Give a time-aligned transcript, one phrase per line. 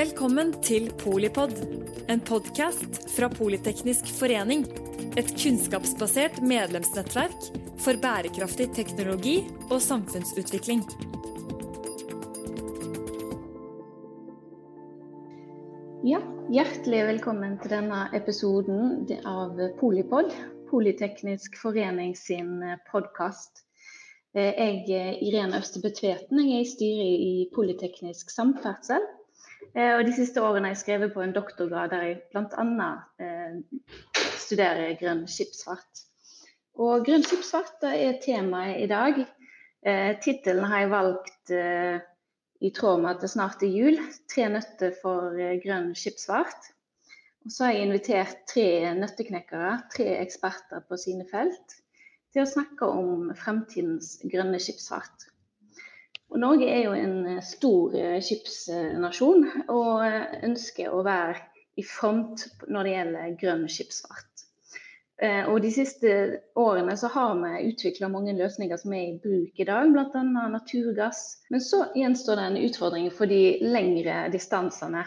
[0.00, 1.50] Velkommen til Polipod,
[2.08, 4.62] en podkast fra Politeknisk forening.
[5.20, 7.50] Et kunnskapsbasert medlemsnettverk
[7.84, 9.34] for bærekraftig teknologi
[9.66, 10.80] og samfunnsutvikling.
[16.08, 20.32] Ja, hjertelig velkommen til denne episoden av Polipod,
[20.72, 22.56] Politeknisk forening sin
[22.88, 23.66] podkast.
[24.32, 29.10] Jeg er Irene Østebø Tveten, jeg er i styret i Politeknisk samferdsel.
[29.74, 32.88] Eh, og de siste årene har jeg skrevet på en doktorgrad der jeg bl.a.
[33.22, 33.58] Eh,
[34.40, 36.06] studerer grønn skipsfart.
[36.80, 39.20] Og grønn skipsfart er temaet i dag.
[39.86, 42.00] Eh, Tittelen har jeg valgt eh,
[42.60, 44.00] i tråd med at det snart er jul.
[44.32, 46.72] Tre nøtter for eh, grønn skipsfart.
[47.46, 48.66] Og så har jeg invitert tre
[48.98, 51.78] nøtteknekkere, tre eksperter på sine felt,
[52.34, 55.29] til å snakke om fremtidens grønne skipsfart.
[56.40, 61.36] Norge er jo en eh, stor eh, skipsnasjon og eh, ønsker å være
[61.80, 64.26] i front når det gjelder grønn skipsfart.
[65.20, 66.10] Og De siste
[66.56, 70.22] årene så har vi utvikla mange løsninger som er i bruk i dag, bl.a.
[70.48, 71.20] naturgass.
[71.52, 75.02] Men så gjenstår det en utfordring for de lengre distansene.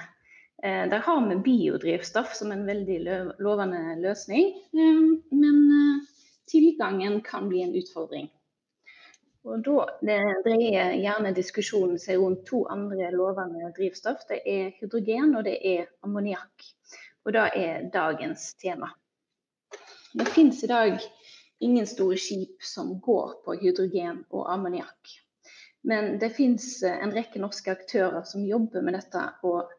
[0.61, 2.99] Der har vi biodrivstoff som en veldig
[3.41, 5.59] lovende løsning, men
[6.45, 8.29] tilgangen kan bli en utfordring.
[9.43, 9.87] Og da
[10.45, 14.23] dreier gjerne diskusjonen seg rundt to andre lovende drivstoff.
[14.29, 16.69] Det er hydrogen og det er ammoniakk.
[17.27, 18.93] Og det er dagens tema.
[20.13, 20.95] Det finnes i dag
[21.63, 25.13] ingen store skip som går på hydrogen og ammoniakk.
[25.83, 29.71] Men det finnes en rekke norske aktører som jobber med dette og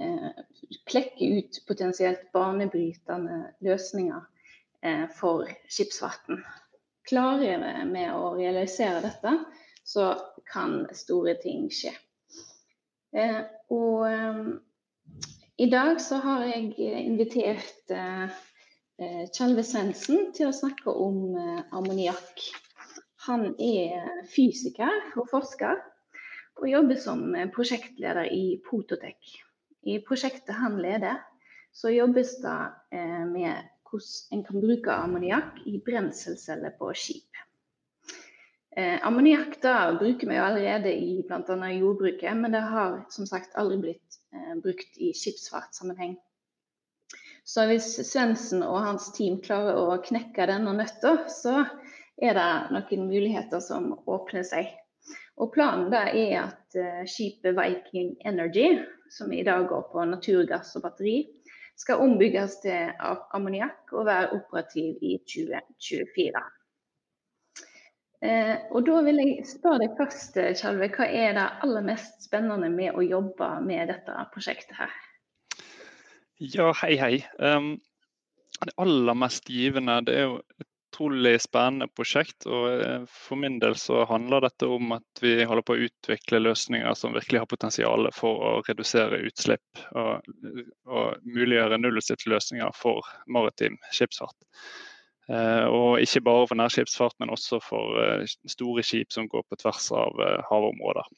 [0.00, 0.30] eh,
[0.88, 4.22] klekker ut potensielt banebrytende løsninger
[4.80, 6.40] eh, for skipsfarten.
[7.08, 9.34] Klarer vi å realisere dette,
[9.84, 10.14] så
[10.48, 11.92] kan store ting skje.
[13.14, 13.42] Eh,
[13.74, 14.40] og eh,
[15.62, 16.72] i dag så har jeg
[17.04, 18.32] invitert eh,
[19.34, 22.46] Kjelve Svendsen til å snakke om eh, ammoniakk.
[23.28, 25.78] Han er fysiker og forsker,
[26.60, 27.22] og jobber som
[27.54, 29.18] prosjektleder i Pototek.
[29.84, 31.20] I prosjektet han leder,
[31.74, 32.58] så jobbes det
[32.94, 37.40] eh, med hvordan en kan bruke ammoniakk i brenselceller på skip.
[38.76, 39.60] Eh, ammoniakk
[40.00, 41.72] bruker vi jo allerede i bl.a.
[41.72, 46.16] jordbruket, men det har som sagt aldri blitt eh, brukt i skipsfartssammenheng.
[47.44, 51.60] Så hvis Svendsen og hans team klarer å knekke denne nøtta, så
[52.16, 54.72] er det noen muligheter som åpner seg.
[55.38, 58.80] Og Planen er at eh, skipet Viking Energy,
[59.10, 61.18] som i dag går på naturgass og batteri,
[61.78, 62.92] skal ombygges til
[63.34, 66.42] ammoniakk og være operativ i 2024.
[68.24, 72.70] Eh, og da vil jeg spørre deg først, Kjalve, hva er det aller mest spennende
[72.72, 74.94] med å jobbe med dette prosjektet her?
[76.40, 77.16] Ja, hei, hei.
[77.38, 77.74] Um,
[78.64, 80.38] det aller mest givende det er jo
[80.94, 82.46] utrolig spennende prosjekt.
[82.46, 86.42] og eh, For min del så handler dette om at vi holder på å utvikle
[86.42, 90.22] løsninger som virkelig har potensial for å redusere utslipp og,
[90.86, 94.36] og muliggjøre nullutslippsløsninger for maritim skipsfart.
[95.28, 99.62] Eh, og ikke bare for nærskipsfart, men også for eh, store skip som går på
[99.64, 101.08] tvers av havområder.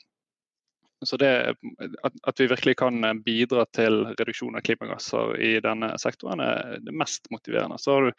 [1.04, 1.54] Så det,
[2.22, 6.94] at, vi virkelig kan eh, bidra til reduksjon av klimagasser i denne sektoren, er det
[6.96, 7.78] mest motiverende.
[7.78, 8.12] Så har du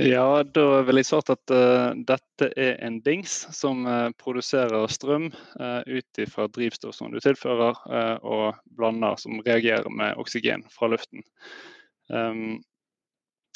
[0.00, 5.28] Ja, da vil jeg svart at uh, dette er en dings som uh, produserer strøm
[5.60, 7.78] uh, ut fra drivstoff som du tilfører,
[8.24, 11.22] og blander som reagerer med oksygen fra luften.
[12.08, 12.64] Um,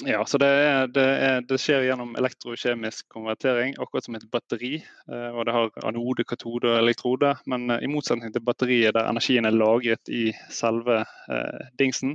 [0.07, 4.77] ja, så det, er, det, er, det, skjer gjennom elektrokjemisk konvertering, akkurat som et batteri.
[5.11, 7.33] Eh, og det har anode, katode og elektrode.
[7.51, 12.15] Men eh, i motsetning til batteriet der energien er lagret i selve eh, dingsen,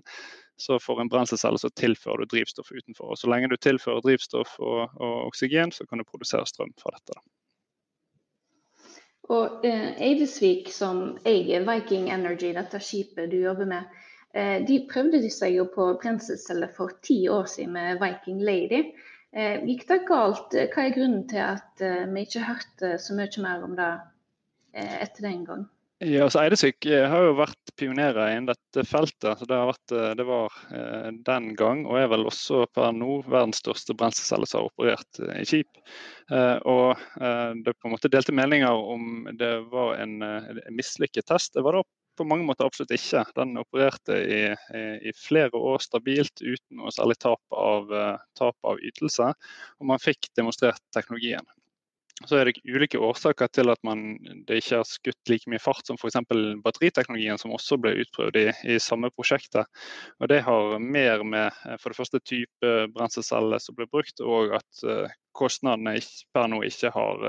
[0.55, 3.11] så for en brenselcelle så tilfører du drivstoff utenfor.
[3.11, 6.95] Og så lenge du tilfører drivstoff og, og oksygen, så kan du produsere strøm fra
[6.95, 7.19] dette.
[9.31, 14.03] Og eh, Eidesvik, som eier Viking Energy, dette skipet du jobber med,
[14.33, 18.79] de prøvde seg jo på brenselceller for ti år siden med Viking Lady.
[19.33, 20.55] Eh, gikk det galt?
[20.73, 23.91] Hva er grunnen til at eh, vi ikke hørte så mye mer om det
[24.73, 25.67] etter den gang?
[26.03, 29.39] Ja, altså Eidesyk eh, har jo vært pionerer innen dette feltet.
[29.39, 33.21] så Det, vært, eh, det var eh, den gang, og er vel også per nå,
[33.29, 35.69] verdens største brenselcelle som har operert i skip.
[36.33, 41.53] Og Det på en måte delte meninger om det var en, en mislykket test.
[41.55, 41.83] Det var da
[42.17, 43.23] på mange måter absolutt ikke.
[43.37, 47.91] Den opererte i, i, i flere år stabilt uten noe særlig tap av,
[48.39, 49.33] tap av ytelse.
[49.79, 51.45] Og man fikk demonstrert teknologien.
[52.29, 54.15] Så er det ulike årsaker til at man,
[54.47, 56.19] det ikke har skutt like mye fart som f.eks.
[56.63, 59.67] batteriteknologien, som også ble utprøvd i, i, samme prosjektet.
[60.21, 64.53] Og Det har mer med eh, for det første type brenselceller som ble brukt, og
[64.59, 65.97] at uh, kostnadene
[66.35, 67.23] per nå ikke har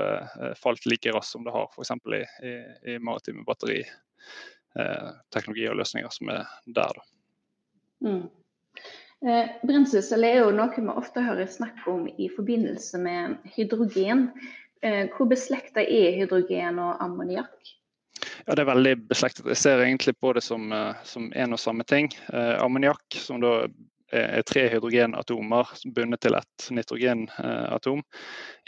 [0.61, 1.95] falt like raskt som det har f.eks.
[2.13, 2.57] i, i,
[2.93, 3.89] i maritime batteriteknologier
[4.79, 7.03] uh, og løsninger som er der.
[8.03, 8.27] Mm.
[9.25, 14.27] Eh, Brenselscelle er jo noe vi ofte hører snakk om i forbindelse med hydrogen.
[14.85, 17.73] Eh, hvor beslekta er hydrogen og ammoniakk?
[18.45, 19.47] Ja, Det er veldig beslektet.
[19.47, 22.11] Jeg ser egentlig på det som, eh, som en og samme ting.
[22.33, 23.67] Eh, ammoniakk, som da
[24.45, 28.03] tre hydrogenatomer bundet til ett nitrogenatom,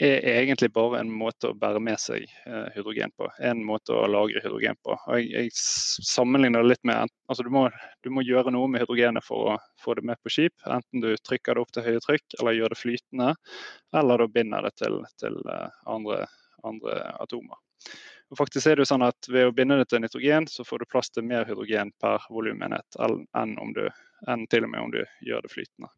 [0.02, 2.26] er egentlig bare en måte å bære med seg
[2.74, 3.28] hydrogen på.
[3.38, 4.96] En måte å lagre hydrogen på.
[4.98, 5.54] Og jeg, jeg
[6.08, 7.68] sammenligner det litt med altså du må,
[8.02, 10.54] du må, gjøre noe med hydrogenet for å få det med på skip.
[10.66, 13.32] Enten du trykker det opp til høye trykk, eller gjør det flytende,
[13.96, 15.40] eller da binder det til, til
[15.86, 16.24] andre,
[16.66, 17.60] andre atomer.
[18.28, 20.82] Og faktisk er det jo sånn at Ved å binde det til nitrogen, så får
[20.82, 23.86] du plass til mer hydrogen per volumenhet enn, om du,
[24.26, 25.92] enn til og med om du gjør det flytende.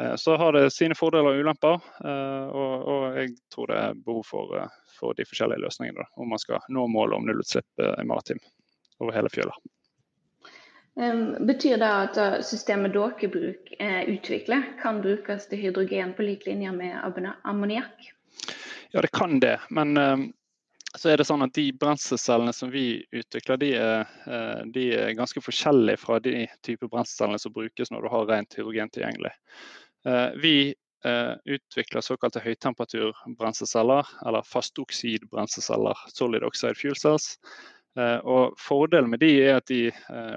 [0.00, 4.00] Eh, så har det sine fordeler og ulemper, eh, og, og jeg tror det er
[4.06, 8.06] behov for, eh, for de forskjellige løsningene om man skal nå målet om nullutslipp i
[8.06, 8.42] maritim
[9.02, 9.54] over hele fjøla.
[10.94, 13.72] Betyr det at systemet dere bruk
[14.06, 16.94] utvikler, kan brukes til hydrogen på lik linje med
[17.42, 18.12] ammoniakk?
[18.94, 19.56] Ja, det kan det.
[19.74, 19.98] Men
[20.98, 25.14] så er det sånn at De brenselcellene som vi utvikler, de er, eh, de er,
[25.18, 29.32] ganske forskjellige fra de typer brenselcellene som brukes når du har rent hydrogen tilgjengelig.
[30.06, 30.56] Eh, vi
[31.04, 37.34] eh, utvikler såkalte høytemperaturbrenselsceller, eller fastoksidbrenselsceller, solid oxide fuel cells.
[38.26, 39.84] Og Fordelen med de er at de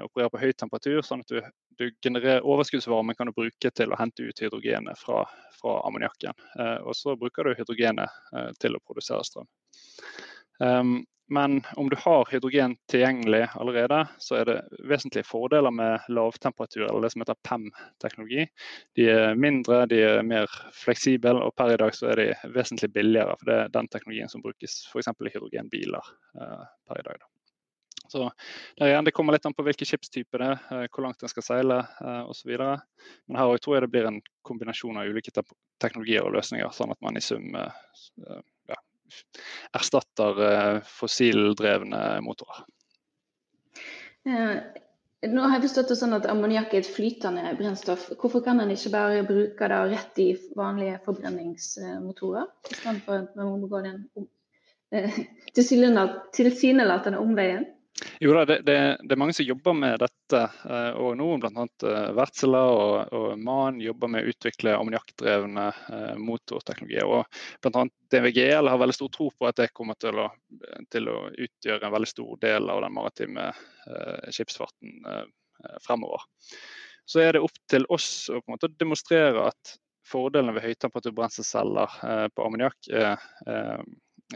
[0.04, 1.40] opererer på høy temperatur, sånn at du,
[1.74, 5.24] du genererer overskuddsvarme kan du bruke til å hente ut hydrogenet fra,
[5.58, 6.38] fra ammoniakken.
[6.86, 8.14] Og så bruker du hydrogenet
[8.62, 9.50] til å produsere strøm.
[10.58, 16.86] Um, men om du har hydrogen tilgjengelig allerede, så er det vesentlige fordeler med lavtemperatur,
[16.86, 18.46] eller det som heter PEM-teknologi.
[18.96, 22.94] De er mindre, de er mer fleksible, og per i dag så er de vesentlig
[22.96, 23.36] billigere.
[23.36, 25.12] For det er den teknologien som brukes f.eks.
[25.12, 27.20] i hydrogenbiler uh, per i dag.
[27.20, 27.30] Da.
[28.08, 28.30] Så
[29.04, 31.82] Det kommer litt an på hvilken skipstype det er, uh, hvor langt den skal seile
[32.00, 32.56] uh, osv.
[32.56, 35.44] Men her tror jeg det blir en kombinasjon av ulike
[35.76, 37.52] teknologier og løsninger, sånn at man i sum
[39.76, 42.66] erstatter eh, fossildrevne motorer.
[44.28, 44.58] Eh,
[45.28, 48.06] nå har jeg forstått det sånn at Ammoniakk er et flytende brennstoff.
[48.20, 50.28] Hvorfor kan en ikke bare bruke det rett i
[50.58, 54.04] vanlige forbrenningsmotorer, istedenfor at man må gå den
[54.94, 55.18] eh,
[55.58, 57.66] tilsynelatende omveien?
[58.20, 60.40] Jo da, det, det, det, er mange som jobber med dette.
[60.70, 61.66] Eh, og nå bl.a.
[61.88, 67.08] Eh, Wärtsilä og, og, MAN jobber med å utvikle ammoniakkdrevne eh, motorteknologier.
[67.08, 67.24] Og
[67.64, 67.86] bl.a.
[68.14, 70.28] DVGL har veldig stor tro på at det kommer til å,
[70.92, 76.24] til å utgjøre en veldig stor del av den maritime eh, skipsfarten eh, fremover.
[77.08, 79.78] Så er det opp til oss å på en måte demonstrere at
[80.08, 83.16] fordelene ved høytemperaturbrenselsceller eh, på ammoniakk er
[83.48, 83.80] Eh,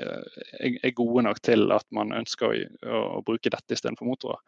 [0.01, 4.41] er gode nok til at man ønsker å, å bruke dette istedenfor motorer.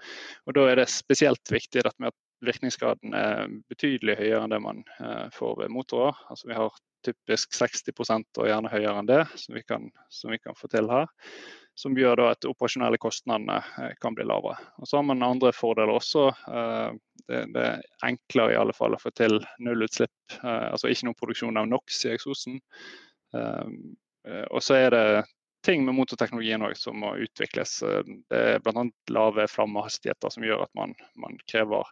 [0.46, 4.82] Og Da er det spesielt viktig med at virkningsgraden er betydelig høyere enn det man
[5.00, 6.16] eh, får ved motorer.
[6.30, 10.40] Altså Vi har typisk 60% og gjerne høyere enn det, som vi kan, som vi
[10.40, 11.10] kan få til her.
[11.76, 14.56] Som gjør da at operasjonelle kostnadene eh, kan bli lavere.
[14.78, 16.30] Og Så har man andre fordeler også.
[17.24, 21.56] Det, det er enklere i alle fall å få til nullutslipp, altså ikke noen produksjon
[21.56, 22.58] av NOx i eksosen.
[24.28, 25.06] Eh, og så er det
[25.64, 27.78] ting med motorteknologien også, som må utvikles.
[27.82, 28.84] Eh, det er bl.a.
[29.14, 31.88] lave flammehastigheter som gjør at man, man, krever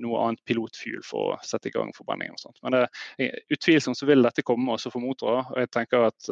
[0.00, 2.38] noe annet pilotfuel for å sette i gang forbrenningen.
[2.38, 2.60] og sånt.
[2.64, 2.82] Men det
[3.26, 5.44] er utvilsomt så vil dette komme også for motorer.
[5.52, 6.30] og jeg tenker at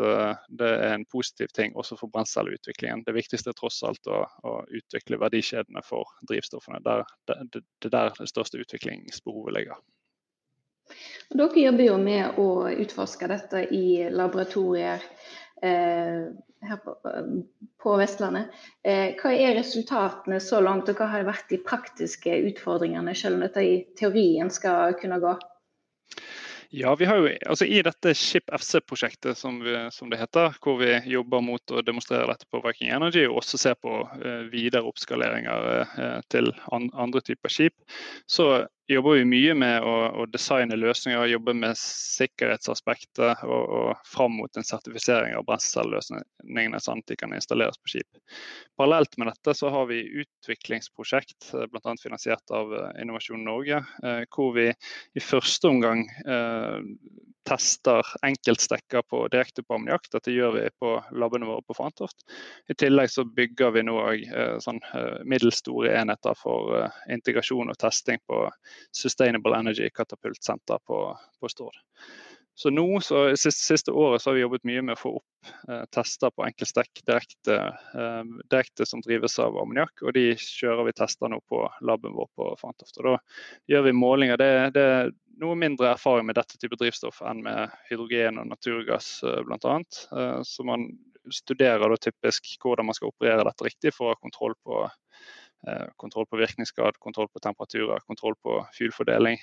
[0.49, 3.05] Det er en positiv ting også for brenselutviklingen.
[3.05, 6.81] Det viktigste er tross alt å, å utvikle verdikjedene for drivstoffene.
[6.85, 9.85] Der, det, det er der det største utviklingsbehovet ligger.
[11.29, 15.03] Dere jobber jo med å utforske dette i laboratorier
[15.63, 16.29] eh,
[16.69, 16.95] her på,
[17.83, 18.55] på Vestlandet.
[18.83, 23.47] Eh, hva er resultatene så langt, og hva har vært de praktiske utfordringene, selv om
[23.47, 25.37] dette i teorien skal kunne gå?
[26.71, 30.91] Ja, vi har jo, altså I dette Ship FC-prosjektet, som, som, det heter, hvor vi
[31.09, 35.71] jobber mot å demonstrere dette på Viking Energy, og også ser på uh, videre oppskaleringer
[35.97, 37.73] uh, til an, andre typer skip,
[38.29, 44.39] så jobber vi mye med å, å designe løsninger, jobbe med sikkerhetsaspektet og, og fram
[44.41, 48.23] mot en sertifisering av brenselløsningene, sånn at de kan installeres på skip.
[48.81, 51.97] Parallelt med dette så har vi utviklingsprosjekt, eh, bl.a.
[52.01, 56.07] finansiert av eh, Innovasjon Norge, eh, hvor vi i første omgang
[57.49, 60.09] tester enkeltstekker på, direkte på ammoniakk.
[60.13, 62.27] Dette gjør vi på labene våre på Fantoft.
[62.69, 64.25] I tillegg så bygger vi nå òg
[64.65, 68.45] sånn, eh, middels store enheter for eh, integrasjon og testing på
[68.95, 71.03] Sustainable Energy katapultsenter på,
[71.41, 71.81] på Stord.
[72.59, 75.51] Så nå, så siste, siste, året så har vi jobbet mye med å få opp
[75.71, 77.59] eh, tester på enkeltstekk direkte,
[77.95, 80.03] eh, direkte, som drives av ammoniakk.
[80.03, 82.99] Og de kjører vi tester nå på laben vår på Fantoft.
[82.99, 83.15] Og da
[83.71, 84.43] gjør vi målinger.
[84.43, 89.13] Det, det, er noe mindre erfaring med dette type drivstoff enn med hydrogen og naturgass
[89.23, 89.79] eh, bl.a.
[90.19, 90.89] Eh, så man
[91.31, 94.83] studerer da typisk hvordan man skal operere dette riktig for å ha kontroll på
[96.01, 99.41] kontroll på virkningsgrad, kontroll på temperaturer, kontroll på fuelfordeling.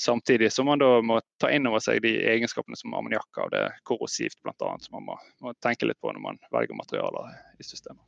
[0.00, 3.50] Samtidig som man da må ta inn over seg de egenskapene som ammoniakk har.
[3.52, 4.70] Det er korrosivt bl.a.
[4.80, 8.00] som man må, må, tenke litt på når man velger materialer i systemet.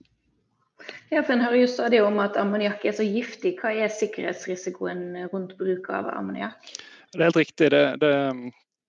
[1.12, 3.58] Ja, for En hører jo stadig om at ammoniakk er så giftig.
[3.60, 6.72] Hva er sikkerhetsrisikoen rundt bruk av ammoniakk?
[7.12, 7.70] Det er helt riktig.
[7.74, 8.12] Det, det,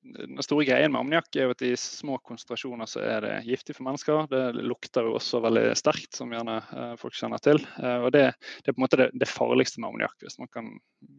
[0.03, 3.75] den store greien med ammoniakk er jo at i små konsentrasjoner så er det giftig
[3.77, 4.25] for mennesker.
[4.31, 7.61] Det lukter jo også veldig sterkt, som gjerne eh, folk kjenner til.
[7.79, 8.25] Eh, og det,
[8.59, 10.35] det, er på en måte det, det farligste med ammoniakk, hvis,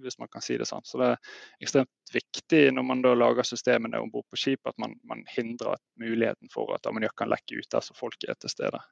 [0.05, 0.85] hvis, man kan si det sånn.
[0.85, 4.77] Så det er ekstremt viktig når man da lager systemene om bord på skip, at
[4.83, 8.53] man, man, hindrer muligheten for at ammoniakk kan lekke ut der så folk er til
[8.53, 8.83] stede.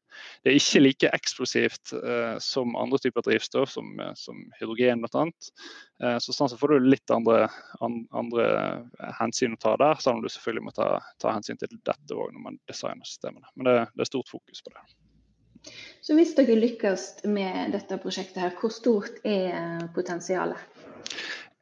[0.42, 5.28] Det er ikke like eksplosivt eh, som andre typer drivstoff, som, som hydrogen bl.a.
[6.02, 7.46] Eh, så sånn så får du litt andre,
[7.80, 8.46] andre
[9.20, 10.88] hensyn å ta der, selv om du selvfølgelig må ta,
[11.22, 13.46] ta hensyn til dette òg når man designer systemene.
[13.54, 14.84] Men det, det, er stort fokus på det.
[16.02, 20.58] Så hvis dere lykkes med dette prosjektet, her, hvor stort er potensialet?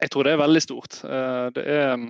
[0.00, 1.02] Jeg tror det er veldig stort.
[1.04, 2.08] Eh, det er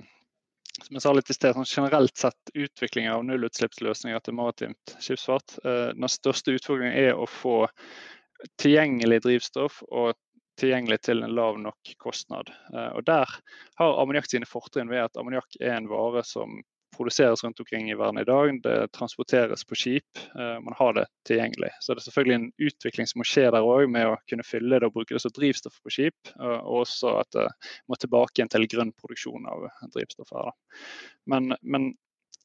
[0.81, 5.59] som jeg sa litt i sted, sånn generelt sett utvikling av nullutslippsløsninger til maritimt skipsfart.
[5.65, 7.65] Eh, den største utfordringen er å få
[8.61, 10.15] tilgjengelig drivstoff og
[10.61, 12.51] tilgjengelig til en lav nok kostnad.
[12.73, 13.29] Eh, og Der
[13.79, 17.95] har ammoniakk sine fortrinn ved at ammoniakk er en vare som produseres rundt omkring i
[17.95, 18.51] verden i dag.
[18.63, 20.21] Det transporteres på skip.
[20.35, 21.71] Eh, man har det tilgjengelig.
[21.79, 24.79] Så det er selvfølgelig en utvikling som må skje der òg, med å kunne fylle
[24.79, 26.35] det og bruke det som drivstoff på skip.
[26.37, 27.47] Og også at det
[27.87, 30.53] må tilbake igjen til grønn produksjon av drivstoff her.
[31.31, 31.93] Men, men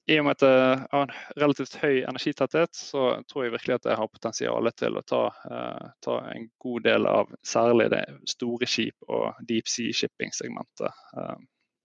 [0.06, 3.88] i og med at jeg har en relativt høy energitetthet, så tror jeg virkelig at
[3.90, 8.68] jeg har potensial til å ta, uh, ta, en god del av særlig det store
[8.70, 11.02] skip og deep sea shipping-segmentet.
[11.16, 11.34] Uh,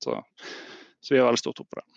[0.05, 0.19] så,
[1.01, 1.87] så, vi har veldig stor tro på det.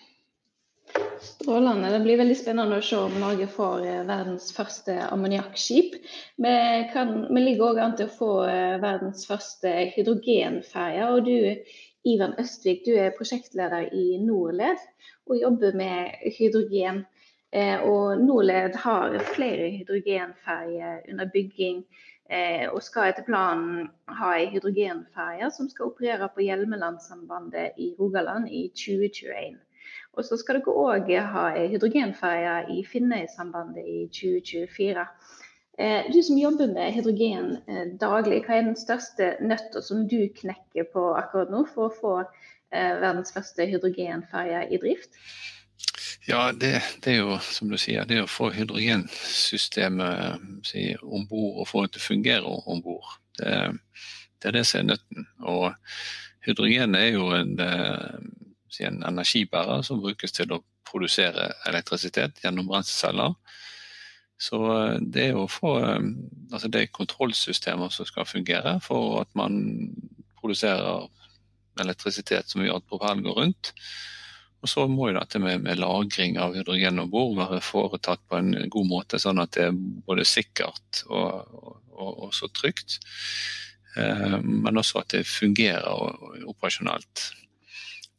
[1.25, 1.93] Strålende.
[1.93, 5.97] Det blir veldig spennende å se om Norge får eh, verdens første ammoniakkskip.
[6.45, 6.53] Vi,
[6.93, 8.29] vi, ligger òg an til å få
[8.83, 11.09] verdens første hydrogenferje.
[11.09, 11.65] Og du,
[12.05, 14.81] Ivan Østvik, du er prosjektleder i Norled
[15.27, 17.05] og jobber med hydrogen.
[17.53, 21.85] Eh, og Norled har flere hydrogenferjer under bygging.
[22.31, 28.49] Eh, og skal etter planen ha ei hydrogenferje som skal operere på Hjelmelandsambandet i Rogaland
[28.49, 29.59] i 2021.
[30.17, 35.09] Og så skal dere òg ha hydrogenferje i Finnøysambandet i 2024.
[35.79, 37.57] Eh, du som jobber med hydrogen
[37.99, 42.17] daglig, hva er den største nøtta som du knekker på akkurat nå for å få
[42.75, 45.15] Eh, verdens første hydrogenferje i drift?
[46.27, 51.61] Ja, det, det, er jo som du sier, det å få hydrogensystemet si, om bord
[51.63, 53.13] og få det til å fungere om bord.
[53.39, 53.53] Det,
[54.41, 55.29] det, er det som er nøtten.
[55.45, 55.69] Og
[56.49, 58.17] hydrogen er jo en, eh,
[58.73, 63.37] si, en, energibærer som brukes til å produsere elektrisitet gjennom brenselsceller.
[64.45, 69.63] Så eh, det å få altså det kontrollsystemet som skal fungere for at man
[70.41, 71.09] produserer
[71.81, 73.73] elektrisitet som gjør at propellen går rundt.
[74.65, 78.39] Og så må jo dette med, med lagring av hydrogen om bord være foretatt på
[78.39, 82.97] en god måte, sånn at det er både sikkert og, og, og, og så trygt.
[84.01, 87.27] Eh, men også at det fungerer operasjonelt.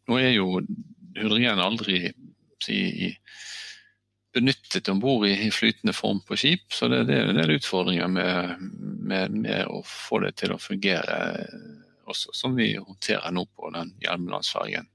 [0.05, 0.61] Nå er jo
[1.15, 2.03] hydrogen aldri
[2.61, 3.09] si,
[4.35, 8.11] benyttet om bord i, flytende form på skip, så det, det er en del utfordringer
[8.11, 8.65] med,
[9.07, 11.19] med, med å få det til å fungere
[12.05, 14.91] også, som vi håndterer nå på den Hjelmelandsfergen.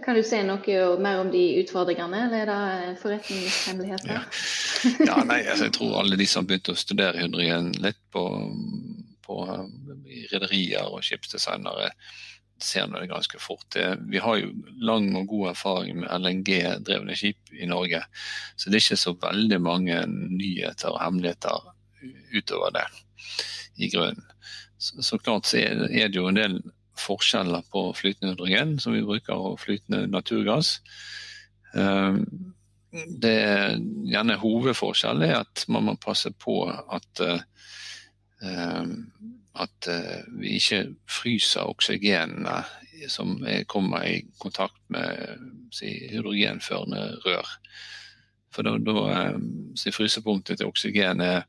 [0.00, 4.14] Kan du si noe mer om de utfordringene, eller er det forretningshemmeligheter?
[4.14, 4.22] Ja.
[5.10, 8.24] ja, nei, altså, jeg tror alle de som begynte å studere hydrogen litt på,
[9.26, 9.42] på
[10.32, 11.90] rederier og skipsdesignere,
[12.64, 13.76] ser nå det ganske fort.
[14.08, 14.52] Vi har jo
[14.82, 18.02] lang og god erfaring med LNG-drevne skip i Norge,
[18.56, 21.72] så det er ikke så veldig mange nyheter og hemmeligheter
[22.34, 22.86] utover det
[23.76, 24.22] i grunnen.
[24.78, 26.58] Så, så klart så er, er, det jo en del
[26.98, 30.80] forskjeller på flytende hydrogen som vi bruker, og flytende naturgass.
[31.74, 32.24] Um,
[32.92, 33.78] det er
[34.10, 38.90] gjerne Hovedforskjellen er at man må passe på at uh,
[39.60, 42.62] at uh, vi ikke fryser oksygenene
[43.10, 43.34] som
[43.66, 45.40] kommer i kontakt med
[45.74, 47.48] si, hydrogenførende rør.
[48.54, 49.32] For da, da
[49.76, 51.42] si, frysepunktet til oksygen er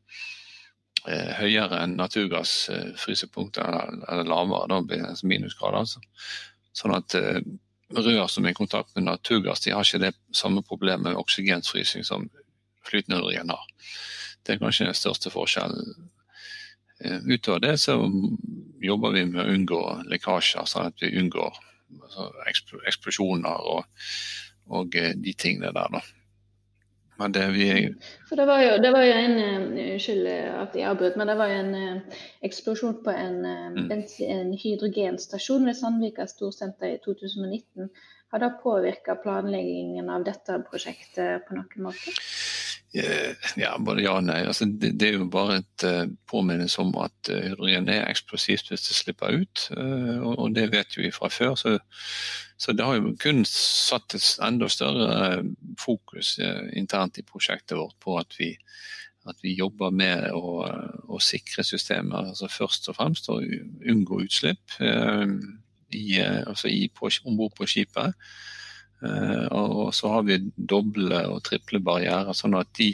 [1.04, 2.70] Eh, høyere enn naturgass.
[2.72, 5.84] Eh, frysepunktet eller lavere, da blir det minusgrader.
[5.84, 6.00] Altså.
[6.74, 7.42] Sånn at eh,
[7.94, 12.08] rør som er i kontakt med naturgass, de har ikke det samme problemet med oksygenfrysing
[12.08, 12.30] som
[12.88, 13.68] flytende hydrogen har.
[14.44, 16.08] Det er kanskje den største forskjellen.
[17.04, 17.98] Utover det så
[18.84, 21.56] jobber vi med å unngå lekkasjer, sånn at vi unngår
[22.02, 22.30] altså,
[22.90, 24.04] eksplosjoner og,
[24.72, 25.98] og de tingene der.
[25.98, 26.04] da.
[27.20, 27.68] Men det vi
[28.30, 31.36] For det var jo, det var jo en eh, Unnskyld at jeg avbrøt, men det
[31.38, 32.02] var jo en
[32.48, 33.92] eksplosjon på en, mm.
[33.94, 34.02] en,
[34.34, 37.92] en, hydrogenstasjon ved Sandvika storsenter i 2019.
[38.34, 42.16] Har det påvirka planleggingen av dette prosjektet på noen måte?
[42.94, 44.44] Ja, både ja og nei.
[44.46, 48.86] Altså, det, det, er jo bare et uh, påminnelse om at hydrogen er eksplosivt hvis
[48.86, 49.64] det slipper ut.
[49.74, 51.56] Uh, og, og, det vet vi fra før.
[51.58, 51.80] Så
[52.64, 55.42] så det har jo kun satt et enda større
[55.82, 58.54] fokus uh, internt i prosjektet vårt på at vi,
[59.28, 60.62] at vi jobber med å,
[61.12, 62.32] å sikre systemet.
[62.32, 65.28] Altså først og fremst å unngå utslipp eh,
[65.96, 68.16] i, eh, altså på, ombord på skipet.
[69.04, 72.94] Eh, og så har vi doble og triple barrierer, sånn at de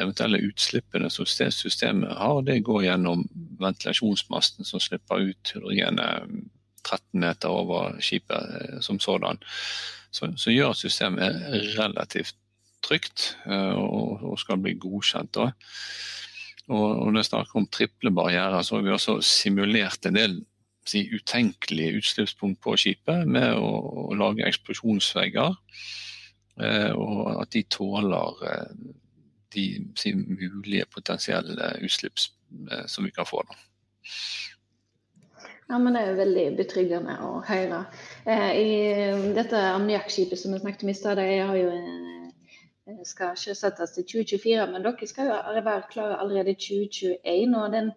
[0.00, 3.26] eventuelle utslippene som systemet har, det går gjennom
[3.60, 6.30] ventilasjonsmasten som slipper ut hydrogenet
[6.82, 9.42] 13 meter over skipet eh, som sådan.
[10.12, 11.44] Så, så gjør systemet
[11.76, 12.36] relativt
[12.82, 15.36] trygt eh, og, og skal bli godkjent.
[15.36, 15.50] Da.
[16.72, 20.40] Og, når er snakker om triple barrierer, så har vi også simulert en del
[20.88, 23.70] si, utenkelige utslippspunkt på skipet med å,
[24.08, 25.56] å lage eksplosjonsvegger.
[26.62, 28.44] Eh, og at de tåler
[29.54, 29.66] de
[29.98, 33.42] si, mulige potensielle utslipp som vi kan få.
[33.48, 33.60] Da.
[35.72, 37.84] Ja, men Det er jo veldig betryggende å høre.
[38.28, 41.52] Eh, I dette ammoniakkskipet som vi snakket om i stad, eh,
[43.08, 47.56] skal sjøsettes til 2024, men dere skal jo være klare allerede i 2021.
[47.56, 47.92] og Den,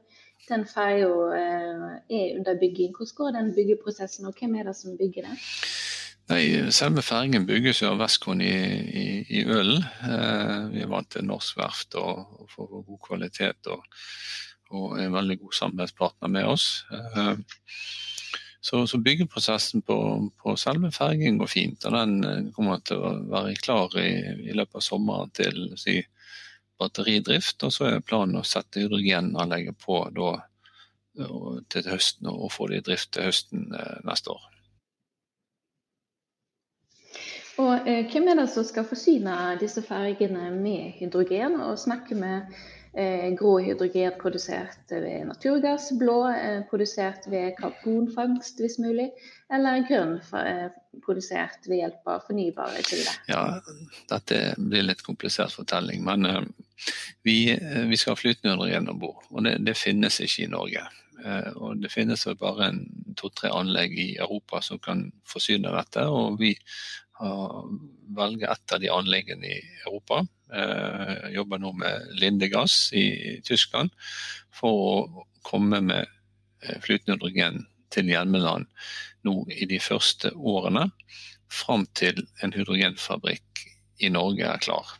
[0.50, 2.94] den ferja eh, er under bygging.
[2.98, 5.42] Hvordan går den byggeprosessen, og hvem er det som bygger den?
[6.30, 6.44] Nei,
[6.74, 8.54] Selve fergen bygges av Westcon i,
[9.02, 9.84] i, i Ølen.
[10.06, 13.70] Eh, vi er vant til norsk verft og, og får god kvalitet.
[13.70, 13.86] og
[14.74, 16.68] og er en veldig god samarbeidspartner med oss.
[16.92, 17.36] Eh,
[18.66, 19.98] så, så byggeprosessen på,
[20.42, 21.86] på, selve fergen går fint.
[21.86, 24.10] og Den eh, kommer til å være klar i,
[24.50, 26.00] i løpet av sommeren til si,
[26.80, 27.64] batteridrift.
[27.64, 30.34] Og så er planen å sette hydrogenanlegget på da,
[31.72, 34.48] til høsten og få det i drift til høsten eh, neste år.
[37.64, 41.56] Og eh, Hvem er det som skal forsyne disse fergene med hydrogen?
[41.64, 42.52] og snakke med
[42.98, 49.10] Eh, grå hydrogen produsert ved naturgass, blå eh, produsert ved karbonfangst hvis mulig,
[49.52, 50.70] eller grønn eh,
[51.04, 53.18] produsert ved hjelp av fornybare kilder.
[53.28, 53.42] Ja,
[54.14, 56.24] dette blir litt komplisert fortelling, men
[57.26, 57.56] vi,
[57.90, 59.24] vi skal ha flytende hydrogen om bord.
[59.32, 60.84] Og det, det, finnes ikke i Norge.
[61.56, 62.70] Og det finnes bare
[63.18, 66.04] to-tre anlegg i Europa som kan forsyne dette.
[66.12, 66.54] Og vi
[67.22, 67.64] har,
[68.18, 73.94] velger et av de anleggene i Europa Jeg jobber nå med Lindegass i Tyskland
[74.54, 78.68] for å komme med eh, flytende hydrogen til Hjelmeland
[79.26, 80.90] nå i de første årene,
[81.52, 83.66] fram til en hydrogenfabrikk
[84.06, 84.92] i Norge er klar.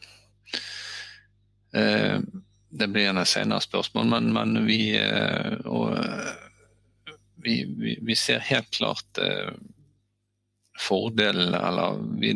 [1.76, 2.20] Eh,
[2.76, 4.80] det blir en senere spørsmål, men, men vi,
[7.46, 9.20] vi, vi, vi, ser helt klart
[10.80, 12.34] fordelen, eller vi,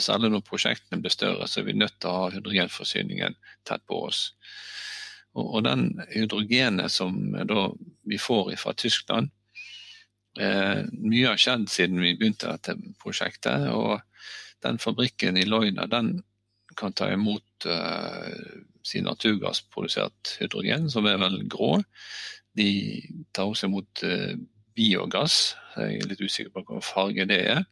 [0.00, 3.36] særlig når prosjektene blir større, så er vi nødt til å ha hydrogenforsyningen
[3.68, 4.30] tett på oss.
[5.36, 7.68] Og, og den hydrogenet som da,
[8.08, 9.28] vi får fra Tyskland
[10.40, 13.68] eh, Mye har skjedd siden vi begynte dette prosjektet.
[13.68, 14.00] og
[14.64, 16.22] den fabrikken i Loina den
[16.76, 18.34] kan ta imot eh,
[18.86, 21.80] sin naturgassprodusert hydrogen, som er vel grå.
[22.56, 22.68] De
[23.34, 24.36] tar også imot eh,
[24.76, 25.56] biogass.
[25.76, 27.64] Jeg er litt usikker på hvilken farge det er.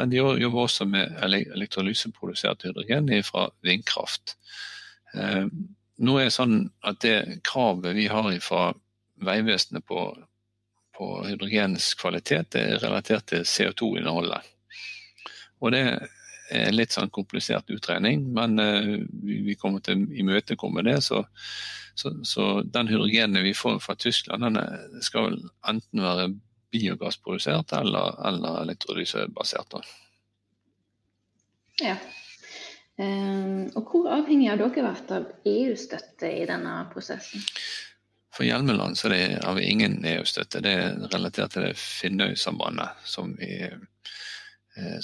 [0.00, 4.36] Men de jobber også med elektrolyseprodusert hydrogen fra vindkraft.
[5.14, 5.46] Eh,
[6.02, 8.70] nå er det sånn at det kravet vi har fra
[9.22, 10.00] Vegvesenet på
[11.02, 14.44] på hydrogens kvalitet er relatert til CO2-innholdet.
[15.62, 15.84] Og det
[16.52, 20.98] er litt sånn komplisert utregning, men uh, vi, vi, kommer til å imøtekomme det.
[21.04, 21.24] Så,
[21.94, 25.38] så, så, den hydrogenen vi får fra Tyskland, den skal
[25.68, 26.32] enten være
[26.72, 29.76] biogassprodusert eller, eller elektrolysebasert.
[31.82, 31.98] Ja.
[33.02, 37.44] Og hvor avhengig har dere vært av EU-støtte i denne prosessen?
[38.32, 40.62] For Hjelmeland så det, har vi ingen EU-støtte.
[40.64, 43.76] Det er relatert til det Finnøy-sambandet, som, eh,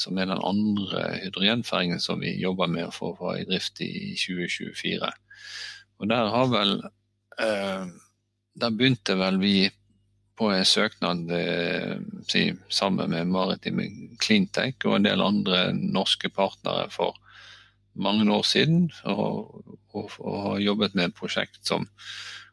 [0.01, 5.11] som, er den andre hydrogenfergen som vi jobber med å få i drift i 2024.
[5.99, 6.79] Og der har vel
[7.43, 7.89] eh,
[8.59, 9.69] Der begynte vel vi
[10.39, 11.99] på en søknad eh,
[12.31, 13.87] si, sammen med Maritime
[14.23, 17.19] Cleantech og en del andre norske partnere for
[17.99, 21.89] mange år siden, og har jobbet med et prosjekt som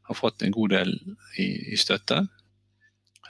[0.06, 0.95] har fått en god del
[1.38, 2.23] i, i støtte.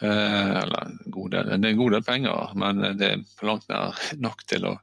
[0.01, 3.69] Eh, eller god del, det er en god del penger, men det er på langt
[3.71, 4.75] nær nok til å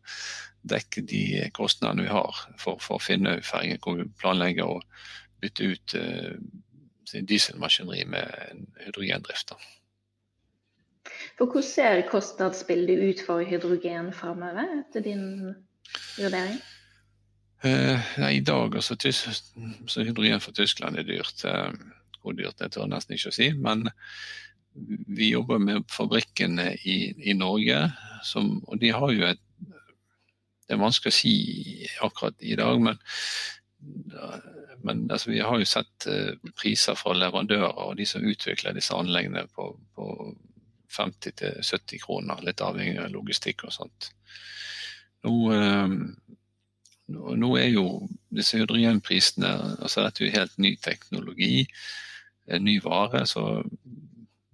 [0.72, 1.24] dekke de
[1.56, 4.80] kostnadene vi har for, for Finnøy-fergen, hvor vi planlegger å
[5.42, 6.36] bytte ut uh,
[7.12, 9.56] dieselmaskineri med hydrogendrift.
[11.36, 15.26] For Hvordan ser kostnadsbildet ut for hydrogen framover, etter din
[16.16, 16.60] vurdering?
[17.62, 21.42] Uh, nei, I dag altså, så hydrogen fra Tyskland er dyrt.
[21.44, 21.74] Uh,
[22.22, 23.50] hvor dyrt det tør jeg nesten ikke å si.
[23.58, 23.88] Men
[25.06, 26.96] vi jobber med fabrikkene i,
[27.30, 27.84] i Norge,
[28.24, 29.40] som, og de har jo et
[30.62, 31.32] Det er vanskelig å si
[32.06, 32.96] akkurat i dag, men,
[34.86, 38.94] men altså, vi har jo sett eh, priser fra leverandører og de som utvikler disse
[38.96, 40.06] anleggene på, på
[40.96, 44.08] 50-70 kroner, litt avhengig av logistikk og sånt.
[45.26, 45.96] Nå, eh,
[47.42, 47.86] nå er jo
[48.32, 51.66] disse hydrogenprisene altså Dette er jo helt ny teknologi,
[52.48, 53.26] en ny vare.
[53.26, 53.60] så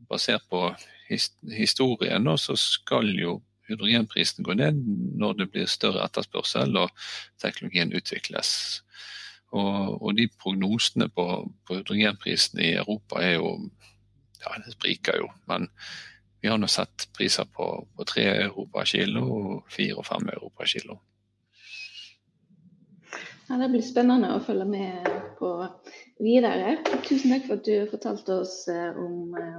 [0.09, 0.63] Basert på
[1.09, 4.81] historien så skal jo hydrogenprisen gå ned
[5.21, 6.93] når det blir større etterspørsel og
[7.43, 8.51] teknologien utvikles.
[9.53, 11.27] Og, og de prognosene på,
[11.65, 13.59] på, hydrogenprisen i Europa er jo
[14.39, 15.27] Ja, det spriker jo.
[15.51, 15.65] Men
[16.41, 17.65] vi har nå sett priser på,
[17.97, 21.01] på 3 euro per kilo og 4 og 5 euro per kilo.
[23.49, 25.09] Ja, det blir spennende å følge med
[25.41, 25.51] på
[26.23, 26.77] videre.
[27.09, 29.59] Tusen takk for at du fortalte oss eh, om eh,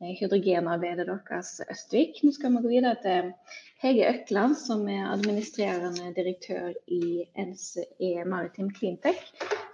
[0.00, 2.22] hydrogenarbeidet deres Østvik.
[2.24, 3.32] Nå skal vi gå videre til
[3.82, 9.20] Hege Økland, som er administrerende direktør i NCE Maritim Cleantech,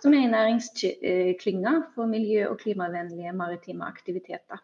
[0.02, 4.62] som er en næringsklynge for miljø- og klimavennlige maritime aktiviteter.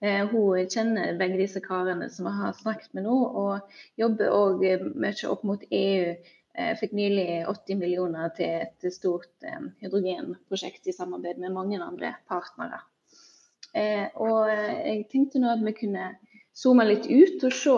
[0.00, 4.64] Eh, hun kjenner begge disse karene som vi har snakket med nå, og jobber òg
[4.94, 10.94] mye opp mot EU eh, fikk nylig 80 millioner til et stort eh, hydrogenprosjekt i
[10.94, 12.84] samarbeid med mange andre partnere.
[13.74, 16.12] Eh, og jeg tenkte nå at vi kunne
[16.54, 17.76] zoome litt ut og se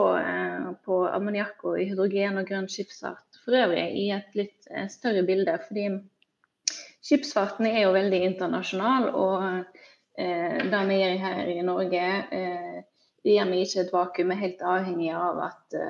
[0.84, 5.54] på ammoniakk og hydrogen og grønn skipsfart for øvrig i et litt større bilde.
[5.68, 5.86] Fordi
[7.00, 9.46] skipsfarten er jo veldig internasjonal, og
[10.16, 12.04] det vi gjør her i Norge,
[13.24, 14.34] gjør vi ikke et vakuum.
[14.34, 15.80] Er helt avhengig av at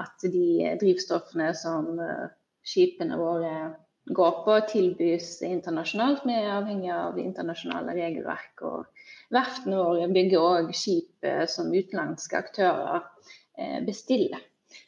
[0.00, 2.28] at de drivstoffene som eh,
[2.66, 3.52] skipene våre
[4.16, 6.24] går på, tilbys internasjonalt.
[6.26, 8.62] Vi er avhengig av internasjonale regelverk.
[8.62, 8.84] og
[9.34, 13.02] Verftene våre bygger òg skip eh, som utenlandske aktører
[13.58, 14.42] eh, bestiller.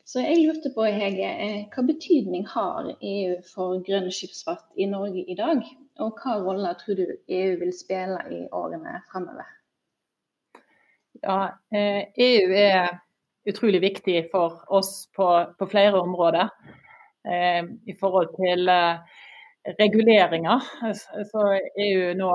[0.08, 1.30] Så jeg lurte på, Hege,
[1.72, 5.62] hva betydning har EU for grønn skipsfart i Norge i dag?
[6.02, 9.48] Og hva rolle tror du EU vil spille i årene fremover?
[11.22, 11.38] Ja,
[11.74, 12.98] EU e er
[13.48, 16.52] utrolig viktig for oss på, på flere områder.
[17.28, 19.00] Eh, I forhold til eh,
[19.80, 20.64] reguleringer
[21.32, 21.48] så
[21.84, 22.30] EU nå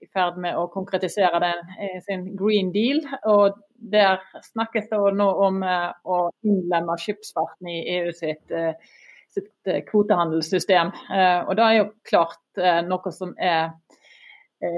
[0.00, 3.00] i ferd med å konkretisere den, eh, sin Green Deal.
[3.24, 8.72] og Der snakkes det nå om eh, å innlemme skipsfarten i EU sitt, eh,
[9.28, 10.92] sitt kvotehandelssystem.
[11.46, 13.74] Og Det er jo klart noe som er,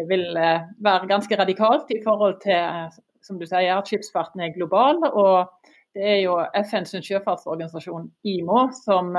[0.09, 2.90] vil være ganske radikalt i forhold til
[3.22, 4.98] som du sier, at skipsfarten er global.
[5.12, 5.46] og
[5.94, 9.14] det er jo FNs sjøfartsorganisasjon IMO som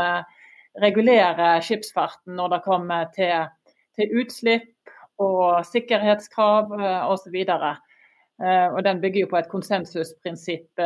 [0.75, 3.47] regulerer skipsfarten når det kommer til,
[3.95, 4.78] til utslipp
[5.19, 7.35] og sikkerhetskrav eh, osv.
[7.35, 10.83] Eh, og den bygger jo på et konsensusprinsipp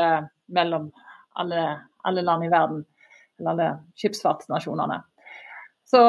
[0.53, 0.89] mellom
[1.39, 1.65] alle,
[2.05, 2.85] alle land i verden,
[3.39, 3.69] eller alle
[3.99, 5.01] skipsfartsnasjonene.
[5.85, 6.01] Så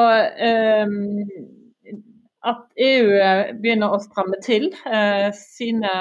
[2.45, 3.05] at EU
[3.61, 4.71] begynner å stramme til
[5.37, 5.93] sine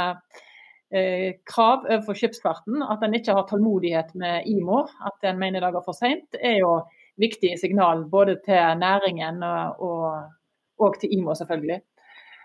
[0.94, 2.82] Eh, krav overfor skipsfarten.
[2.86, 6.60] At en ikke har tålmodighet med IMO, at en mener det går for seint, er
[6.60, 6.76] jo
[7.18, 10.30] viktige signal både til næringen og,
[10.78, 11.80] og til IMO, selvfølgelig.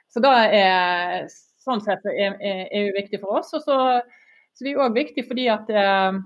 [0.09, 1.27] Så det er
[1.61, 3.53] sånn sett er, er, er viktig for oss.
[3.57, 3.77] Og så,
[4.55, 6.19] så det er òg viktig fordi at eh,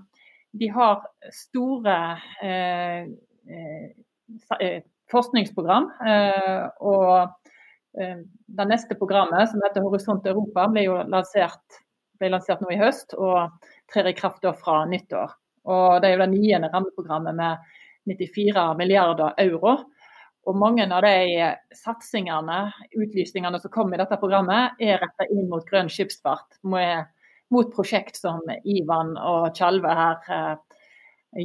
[0.61, 1.97] de har store
[2.45, 3.07] eh,
[3.49, 5.89] eh, forskningsprogram.
[6.07, 7.13] Eh, og
[7.99, 8.19] eh,
[8.59, 11.81] det neste programmet, som heter Horisont Europa, ble jo lansert,
[12.21, 13.49] ble lansert nå i høst og
[13.91, 15.33] trer i kraft fra nyttår.
[15.63, 17.73] Og Det er jo det niende rammeprogrammet med
[18.09, 19.77] 94 milliarder euro.
[20.43, 22.57] Og mange av de satsingene,
[22.99, 26.59] utlysningene som kom i dette programmet, er retta inn mot grønn skipsfart.
[26.63, 30.79] Mot prosjekt som Ivan og Tjalve her eh,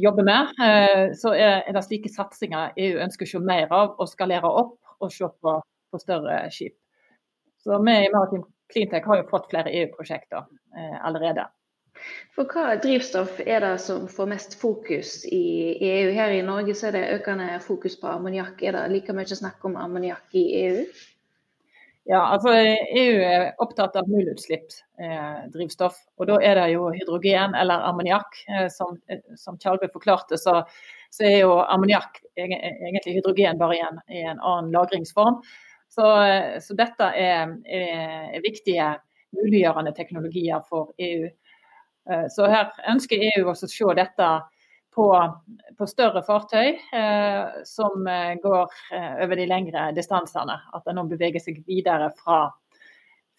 [0.03, 0.51] jobber med.
[0.65, 4.77] Eh, så er det slike satsinger EU ønsker å se mer av og skalere opp
[4.99, 5.55] og se på,
[5.91, 6.75] på større skip.
[7.63, 10.43] Så vi i Maritim Cleantech har jo fått flere EU-prosjekter
[10.75, 11.47] eh, allerede.
[12.35, 16.11] For hva drivstoff er det som får mest fokus i EU?
[16.15, 18.63] Her i Norge så er det økende fokus på ammoniakk.
[18.63, 20.83] Er det like mye snakk om ammoniakk i EU?
[22.09, 22.55] Ja, altså
[22.97, 25.97] EU er opptatt av nullutslippsdrivstoff.
[25.99, 28.39] Eh, og da er det jo hydrogen eller ammoniakk.
[28.49, 30.63] Eh, som, eh, som Kjalve forklarte, så,
[31.13, 35.37] så, er jo ammoniakk egentlig hydrogen bare i en, i en annen lagringsform.
[35.89, 36.07] Så,
[36.65, 38.01] så dette er, er,
[38.37, 38.89] er viktige
[39.37, 41.29] muliggjørende teknologier for EU.
[42.07, 44.29] Eh, så her ønsker EU også å se dette
[44.99, 45.33] på,
[45.77, 50.57] på større fartøy eh, som eh, går eh, over de lengre distansene.
[50.73, 52.41] At det nå beveger seg videre fra,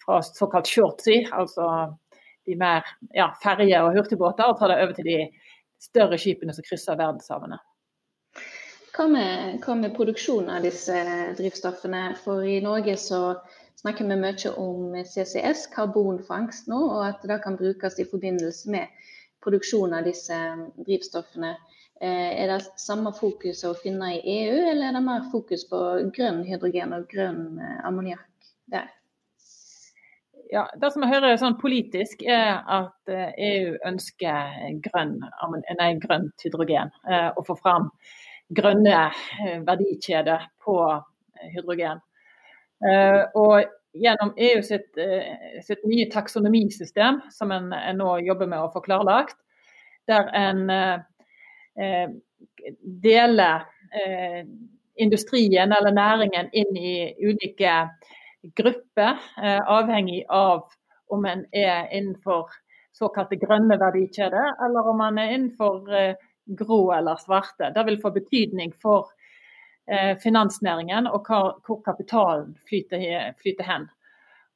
[0.03, 1.67] fra såkalt shortsea, altså
[2.49, 5.19] de mer ja, ferje- og hurtigbåter, og tar det over til de
[5.81, 7.59] større skipene som krysser verdenshavene.
[8.91, 10.97] Hva med, hva med produksjon av disse
[11.37, 12.09] drivstoffene?
[12.23, 13.21] For i Norge så
[13.81, 19.09] snakker vi mye om CCS, karbonfangst nå, og at det kan brukes i forbindelse med
[19.41, 20.37] produksjon av disse
[20.85, 21.55] drivstoffene.
[22.01, 25.81] Eh, er det samme fokus å finne i EU, eller er det mer fokus på
[26.15, 28.89] grønn hydrogen og grønn eh, ammoniakk der?
[30.51, 35.19] Ja, det som jeg hører sånn politisk, er at EU eh, e ønsker grønn,
[35.79, 36.91] nei, grønt hydrogen.
[37.37, 37.87] Og få fram
[38.51, 39.05] grønne
[39.65, 40.75] verdikjeder på
[41.53, 42.01] hydrogen.
[42.81, 43.63] Eh, og
[43.93, 48.81] gjennom EU sitt, eh, sitt nye taksonomisystem, som en, en, nå jobber med å få
[48.85, 49.37] klarlagt,
[50.09, 52.07] der en eh,
[53.03, 54.41] deler eh,
[55.01, 57.75] industrien eller næringen inn i ulike
[58.57, 60.65] grupper, eh, avhengig av
[61.11, 62.49] om en er innenfor
[62.97, 66.13] såkalte grønne verdikjeder, eller om man er innenfor eh,
[66.57, 67.69] grå eller svarte.
[67.75, 69.20] Det vil få betydning for Eh,
[70.21, 73.87] finansnæringen og hvor kapitalen flyter, hen.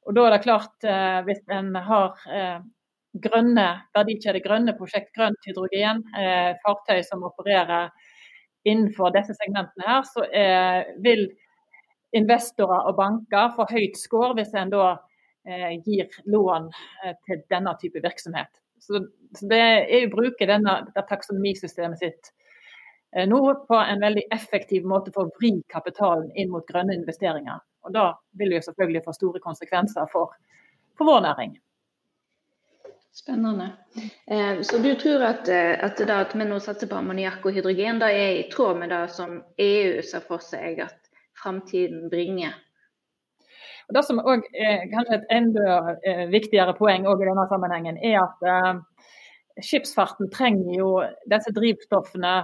[0.06, 2.58] Og da er det klart, eh, hvis en har eh,
[3.24, 6.02] grønne verdikjeder, grønne prosjekt, grønt hydrogen,
[6.62, 7.88] fartøy som opererer
[8.68, 10.26] innenfor disse segmentene her, så
[11.00, 11.22] vil
[12.12, 14.90] investorer og banker få høyt score hvis en da
[15.86, 16.68] gir lån
[17.24, 18.52] til denne type virksomhet.
[18.84, 19.00] Så,
[19.48, 22.45] det er å bruke denne, det taksonomisystemet sitt Eh,
[23.26, 27.62] nå på en veldig effektiv måte for å vri kapitalen inn mot grønne investeringer.
[27.86, 30.34] Og Da vil det selvfølgelig få store konsekvenser for,
[30.98, 31.56] for vår næring.
[33.16, 33.70] Spennende.
[34.26, 37.54] Eh, så du tror at, eh, at det at vi nå satser på ammoniakk og
[37.56, 41.08] hydrogen, det er i tråd med det som EU ser for seg at
[41.40, 42.52] framtiden bringer?
[43.88, 49.62] Og Det som også er kanskje et enda viktigere poeng i denne sammenhengen, er at
[49.62, 50.88] skipsfarten trenger jo
[51.30, 52.34] disse drivstoffene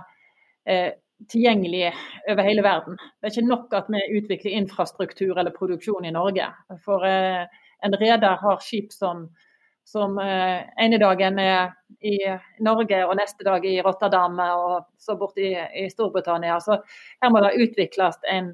[0.69, 0.93] eh,
[1.29, 1.95] tilgjengelig
[2.31, 2.97] over hele verden.
[2.97, 6.49] Det er ikke nok at vi utvikler infrastruktur eller produksjon i Norge.
[6.85, 7.45] For eh,
[7.85, 9.27] en reder har skip som,
[9.89, 12.17] som eh, ene dagen er i
[12.65, 16.59] Norge og neste dag i Rotterdam og så borte i, i Storbritannia.
[16.61, 16.81] Så
[17.23, 18.53] her må det utvikles en,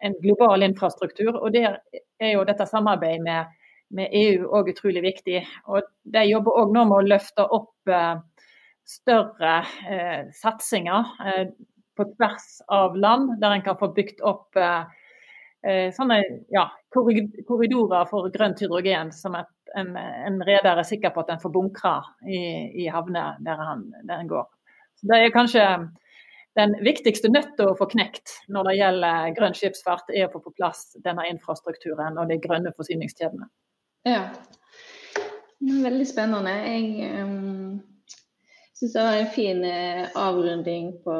[0.00, 1.36] en, global infrastruktur.
[1.36, 1.80] og Der
[2.20, 3.56] er jo dette samarbeidet med,
[3.96, 5.44] med EU òg utrolig viktig.
[5.68, 7.96] Og De jobber òg nå med å løfte opp
[8.86, 9.58] større
[9.90, 11.48] eh, satsinger eh,
[11.96, 14.84] på tvers av land, der en kan få bygd opp eh,
[15.66, 16.20] eh sånne
[16.54, 21.42] ja, korridorer for grønt hydrogen, som at en, en reder er sikker på at en
[21.42, 22.38] får bunkra i,
[22.84, 23.62] i havner der
[24.06, 24.46] der en går.
[24.96, 25.64] Så det er kanskje
[26.56, 30.54] den viktigste nøtta å få knekt når det gjelder grønn skipsfart, er å få på
[30.56, 33.50] plass denne infrastrukturen og de grønne forsyningskjedene.
[34.06, 34.22] Ja,
[35.60, 36.54] veldig spennende.
[36.70, 37.95] Jeg um
[38.78, 41.16] syns det var en fin eh, avrunding på,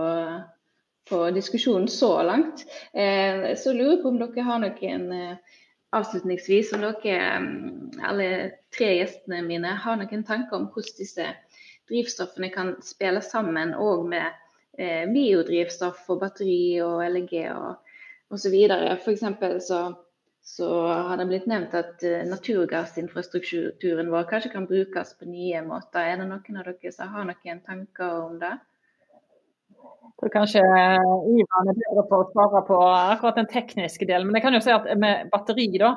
[1.10, 2.66] på, diskusjonen så langt.
[2.92, 5.60] Eh, så lurer jeg på om dere har noen eh,
[5.96, 8.30] avslutningsvis, om dere, mm, alle
[8.76, 11.30] tre gjestene mine, har noen tanker om hvordan disse
[11.88, 14.42] drivstoffene kan spille sammen òg med
[14.76, 18.56] biodrivstoff og batteri og LG og osv.
[18.98, 19.22] F.eks.
[19.64, 19.78] så
[20.46, 26.04] så har det blitt nevnt at eh, naturgassinfrastrukturen vår kanskje kan brukes på nye måter.
[26.06, 28.52] Er det noen av dere som har noen tanker om det?
[29.74, 34.30] Jeg tror kanskje Ivan er bedre på å svare på akkurat den tekniske delen.
[34.30, 35.96] Men jeg kan jo si at med batteri da,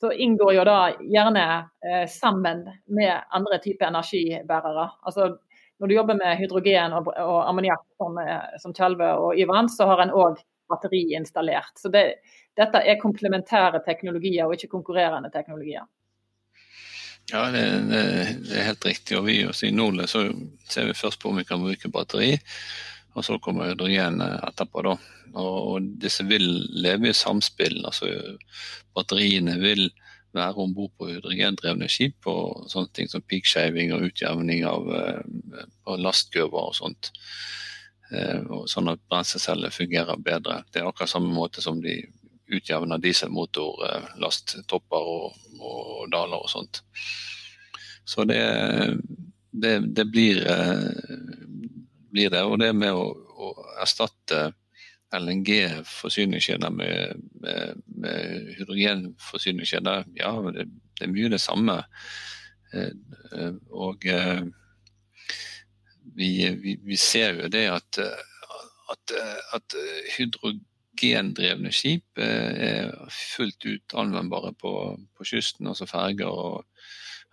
[0.00, 1.44] så inngår jo da gjerne
[1.84, 4.88] eh, sammen med andre typer energibærere.
[5.04, 5.28] Altså
[5.76, 9.92] når du jobber med hydrogen og, og ammoniakk som, eh, som Kjelve og Ivan, så
[9.92, 11.74] har en òg batteri installert.
[11.80, 12.04] Så det,
[12.58, 15.86] dette er komplementære teknologier og ikke konkurrerende teknologier.
[17.32, 18.00] Ja, det, det,
[18.44, 19.16] det er helt riktig.
[19.18, 20.26] og vi I Nordland så
[20.68, 22.34] ser vi først på om vi kan bruke batteri,
[23.14, 24.82] og så kommer hydrogen etterpå.
[24.84, 24.96] da.
[25.40, 27.84] Og disse vil leve i samspill.
[27.84, 28.10] altså
[28.94, 29.88] Batteriene vil
[30.34, 34.88] være om bord på hydrogendrevne skip og sånne ting som peakshaving og utjevning av
[35.84, 37.12] på lastkurver og sånt.
[38.12, 40.60] Og sånn at brenselsceller fungerer bedre.
[40.70, 41.96] Det er akkurat samme måte som de
[42.52, 46.82] utjevner dieselmotorlasttopper eh, og, og daler og sånt.
[48.04, 48.42] Så det,
[49.50, 50.44] det, det blir,
[52.12, 52.42] blir, det.
[52.44, 54.52] Og det med å, å erstatte
[55.14, 61.76] LNG-forsyningskjeder med, med, med hydrogenforsyningskjeder, ja, det, det, er mye det samme.
[62.74, 62.92] Eh,
[63.70, 64.42] og eh,
[66.16, 66.30] vi,
[66.62, 67.98] vi, vi ser jo det at,
[68.92, 69.14] at,
[69.56, 69.76] at
[70.16, 74.74] hydrogendrevne skip er fullt ut anvendbare på,
[75.16, 76.62] på kysten, altså ferger og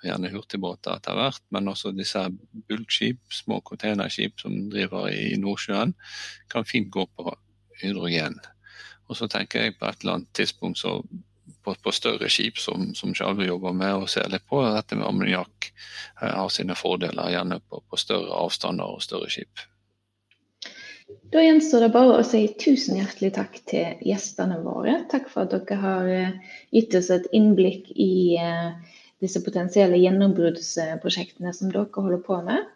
[0.01, 1.43] gjerne hurtigbåter etter hvert.
[1.53, 2.23] Men også disse
[2.69, 5.93] bulkskip, små containerskip som driver i Nordsjøen,
[6.51, 7.35] kan fint gå på
[7.81, 8.39] hydrogen.
[9.09, 10.97] Og så tenker jeg på et eller annet tidspunkt så
[11.63, 15.07] på, på større skip som, som Sjalve jobber med, og ser litt på dette med
[15.07, 19.67] ammoniakk eh, har sine fordeler, gjerne på, på større avstander og større skip.
[21.31, 24.97] Da gjenstår det bare å si tusen hjertelig takk til gjestene våre.
[25.11, 31.53] Takk for at dere har eh, gitt oss et innblikk i eh, disse potensielle gjennombruddsprosjektene
[31.55, 32.69] som dere holder på med.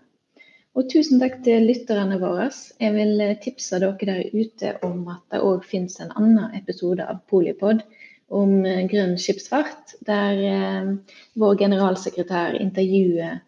[0.75, 2.49] Og tusen takk til lytterne våre.
[2.83, 7.21] Jeg vil tipse dere der ute om at det òg finnes en annen episode av
[7.31, 7.83] Polipod
[8.33, 10.91] om eh, grønn skipsfart, der eh,
[11.39, 13.39] vår generalsekretær intervjuer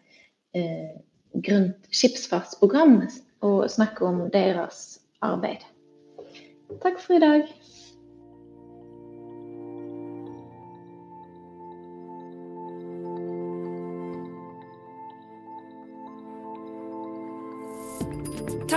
[0.56, 0.96] eh,
[1.38, 3.02] Grønt skipsfartsprogram
[3.46, 5.60] og snakker om deres arbeid.
[6.82, 7.44] Takk for i dag.